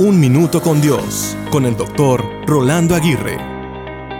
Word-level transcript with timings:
Un 0.00 0.18
Minuto 0.18 0.62
con 0.62 0.80
Dios, 0.80 1.36
con 1.50 1.66
el 1.66 1.76
doctor 1.76 2.24
Rolando 2.46 2.94
Aguirre. 2.94 3.36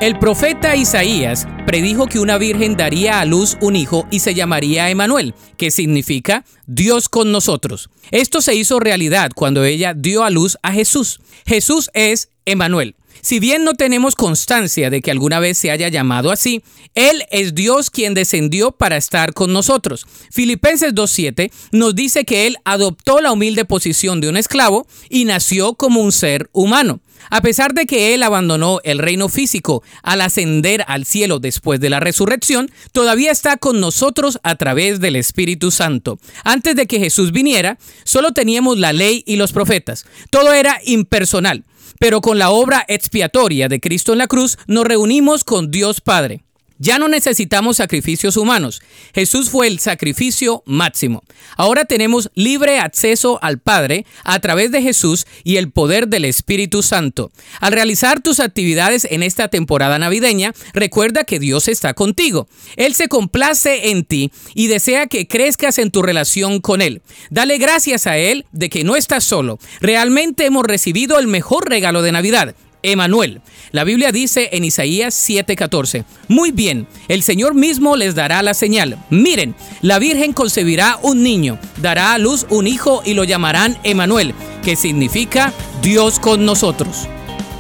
El 0.03 0.19
profeta 0.19 0.77
Isaías 0.77 1.49
predijo 1.65 2.05
que 2.05 2.19
una 2.19 2.37
virgen 2.37 2.77
daría 2.77 3.19
a 3.19 3.25
luz 3.25 3.57
un 3.63 3.77
hijo 3.77 4.07
y 4.11 4.21
se 4.21 4.35
llamaría 4.35 4.91
Emanuel, 4.91 5.35
que 5.57 5.71
significa 5.71 6.45
Dios 6.67 7.09
con 7.09 7.33
nosotros. 7.33 7.89
Esto 8.11 8.43
se 8.43 8.55
hizo 8.55 8.79
realidad 8.79 9.31
cuando 9.35 9.65
ella 9.65 9.95
dio 9.95 10.23
a 10.23 10.29
luz 10.29 10.59
a 10.63 10.71
Jesús. 10.71 11.19
Jesús 11.47 11.89
es 11.95 12.29
Emanuel. 12.45 12.95
Si 13.21 13.41
bien 13.41 13.65
no 13.65 13.75
tenemos 13.75 14.15
constancia 14.15 14.91
de 14.91 15.03
que 15.03 15.11
alguna 15.11 15.41
vez 15.41 15.59
se 15.59 15.71
haya 15.71 15.89
llamado 15.89 16.31
así, 16.31 16.63
Él 16.95 17.25
es 17.31 17.55
Dios 17.55 17.91
quien 17.91 18.15
descendió 18.15 18.73
para 18.73 18.97
estar 18.97 19.33
con 19.33 19.53
nosotros. 19.53 20.07
Filipenses 20.31 20.95
2.7 20.95 21.51
nos 21.73 21.95
dice 21.95 22.25
que 22.25 22.47
Él 22.47 22.57
adoptó 22.65 23.21
la 23.21 23.33
humilde 23.33 23.65
posición 23.65 24.21
de 24.21 24.29
un 24.29 24.37
esclavo 24.37 24.87
y 25.09 25.25
nació 25.25 25.75
como 25.75 26.01
un 26.01 26.13
ser 26.13 26.49
humano. 26.53 27.01
A 27.29 27.43
pesar 27.43 27.75
de 27.75 27.87
que 27.87 28.15
Él 28.15 28.23
abandonó 28.23 28.81
el 28.83 28.99
reino 28.99 29.29
físico 29.29 29.83
al 30.03 30.21
ascender 30.21 30.85
al 30.89 31.05
cielo 31.05 31.39
después 31.39 31.79
de 31.81 31.91
la 31.91 32.01
resurrección, 32.01 32.71
todavía 32.93 33.31
está 33.31 33.57
con 33.57 33.81
nosotros 33.81 34.39
a 34.43 34.57
través 34.57 35.01
del 35.01 35.17
Espíritu 35.17 35.71
Santo. 35.71 36.19
Antes 36.45 36.75
de 36.77 36.87
que 36.87 36.99
Jesús 36.99 37.33
viniera, 37.33 37.79
solo 38.05 38.33
teníamos 38.33 38.79
la 38.79 38.93
ley 38.93 39.23
y 39.27 39.37
los 39.37 39.53
profetas. 39.53 40.07
Todo 40.31 40.53
era 40.53 40.81
impersonal. 40.85 41.65
Pero 41.99 42.21
con 42.21 42.39
la 42.39 42.51
obra 42.51 42.85
expiatoria 42.89 43.69
de 43.69 43.81
Cristo 43.81 44.13
en 44.13 44.19
la 44.19 44.27
cruz 44.27 44.59
nos 44.67 44.85
reunimos 44.85 45.45
con 45.45 45.71
Dios 45.71 46.01
Padre. 46.01 46.45
Ya 46.83 46.99
no 46.99 47.09
necesitamos 47.09 47.77
sacrificios 47.77 48.39
humanos. 48.39 48.81
Jesús 49.15 49.51
fue 49.51 49.67
el 49.67 49.81
sacrificio 49.81 50.63
máximo. 50.65 51.23
Ahora 51.59 51.85
tenemos 51.85 52.31
libre 52.35 52.79
acceso 52.79 53.39
al 53.43 53.59
Padre 53.59 54.07
a 54.25 54.41
través 54.41 54.73
de 54.73 54.81
Jesús 54.81 55.27
y 55.45 55.59
el 55.59 55.71
poder 55.71 56.09
del 56.09 56.25
Espíritu 56.25 56.83
Santo. 56.83 57.33
Al 57.61 57.75
realizar 57.75 58.23
tus 58.23 58.41
actividades 58.41 59.07
en 59.11 59.23
esta 59.23 59.49
temporada 59.49 59.99
navideña, 59.99 60.55
recuerda 60.73 61.25
que 61.25 61.39
Dios 61.39 61.69
está 61.69 61.93
contigo. 61.93 62.49
Él 62.77 62.95
se 62.95 63.09
complace 63.09 63.91
en 63.91 64.05
ti 64.05 64.33
y 64.55 64.69
desea 64.69 65.07
que 65.07 65.29
crezcas 65.29 65.77
en 65.77 65.91
tu 65.91 66.01
relación 66.01 66.63
con 66.63 66.81
Él. 66.81 67.03
Dale 67.29 67.59
gracias 67.59 68.07
a 68.07 68.17
Él 68.17 68.47
de 68.53 68.71
que 68.71 68.85
no 68.85 68.97
estás 68.97 69.25
solo. 69.25 69.59
Realmente 69.83 70.47
hemos 70.47 70.65
recibido 70.65 71.19
el 71.19 71.27
mejor 71.27 71.69
regalo 71.69 72.01
de 72.01 72.13
Navidad 72.13 72.55
Emanuel. 72.83 73.41
La 73.73 73.85
Biblia 73.85 74.13
dice 74.13 74.51
en 74.53 74.65
Isaías 74.65 75.15
7:14, 75.15 76.05
Muy 76.29 76.53
bien, 76.53 76.87
el 77.09 77.23
Señor 77.23 77.55
mismo 77.55 77.97
les 77.97 78.15
dará 78.15 78.43
la 78.43 78.55
señal. 78.55 78.99
Miren, 79.11 79.55
la 79.83 79.99
Virgen 79.99 80.33
concebirá 80.33 80.99
un 81.03 81.23
niño, 81.23 81.59
dará 81.79 82.15
a 82.15 82.19
luz 82.19 82.47
un 82.51 82.67
hijo 82.67 83.03
y 83.05 83.15
lo 83.15 83.25
llamarán 83.25 83.79
Emanuel, 83.83 84.35
que 84.65 84.77
significa 84.77 85.53
Dios 85.83 86.19
con 86.19 86.45
nosotros. 86.45 87.09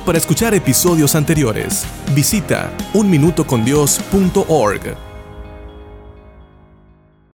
Para 0.06 0.18
escuchar 0.18 0.54
episodios 0.54 1.14
anteriores, 1.14 1.84
visita 2.14 2.72
unminutocondios.org. 2.94 5.09